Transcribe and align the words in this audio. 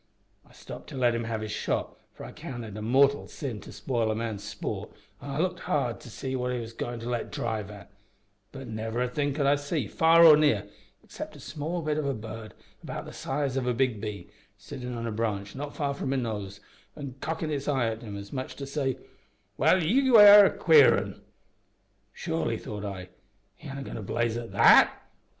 I 0.49 0.51
stopped 0.51 0.89
to 0.89 0.97
let 0.97 1.13
him 1.13 1.25
have 1.25 1.41
his 1.41 1.51
shot, 1.51 1.95
for 2.11 2.23
I 2.25 2.31
count 2.31 2.65
it 2.65 2.75
a 2.75 2.81
mortal 2.81 3.27
sin 3.27 3.61
to 3.61 3.71
spoil 3.71 4.09
a 4.09 4.15
man's 4.15 4.43
sport, 4.43 4.89
an' 5.21 5.29
I 5.29 5.37
looked 5.37 5.59
hard 5.59 5.99
to 5.99 6.09
see 6.09 6.35
what 6.35 6.47
it 6.49 6.53
was 6.53 6.57
he 6.57 6.61
was 6.61 6.73
goin' 6.73 6.99
to 7.01 7.09
let 7.09 7.31
drive 7.31 7.69
at, 7.69 7.91
but 8.51 8.67
never 8.67 9.03
a 9.03 9.07
thing 9.07 9.31
could 9.35 9.45
I 9.45 9.57
see, 9.57 9.87
far 9.87 10.25
or 10.25 10.35
near, 10.35 10.67
except 11.03 11.35
a 11.35 11.39
small 11.39 11.83
bit 11.83 11.99
of 11.99 12.07
a 12.07 12.15
bird 12.15 12.55
about 12.81 13.05
the 13.05 13.13
size 13.13 13.55
of 13.55 13.67
a 13.67 13.75
big 13.75 14.01
bee, 14.01 14.31
sittin' 14.57 14.95
on 14.97 15.05
a 15.05 15.11
branch 15.11 15.55
not 15.55 15.75
far 15.75 15.93
from 15.93 16.09
his 16.13 16.21
nose 16.23 16.61
an' 16.95 17.13
cockin' 17.21 17.51
its 17.51 17.67
eye 17.67 17.85
at 17.85 18.01
him 18.01 18.17
as 18.17 18.33
much 18.33 18.53
as 18.53 18.55
to 18.57 18.65
say, 18.65 18.97
`Well, 19.59 19.87
you 19.87 20.19
air 20.19 20.45
a 20.45 20.57
queer 20.57 20.97
'un!' 20.97 21.21
`Surely,' 22.17 22.59
thought 22.59 22.83
I, 22.85 23.09
`he 23.61 23.69
ain't 23.69 23.77
a 23.77 23.83
goin' 23.83 23.97
to 23.97 24.01
blaze 24.01 24.35
at 24.35 24.51
that!' 24.51 24.97